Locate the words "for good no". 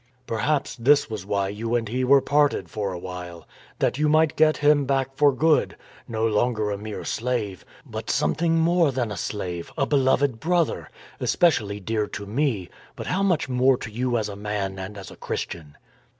5.15-6.25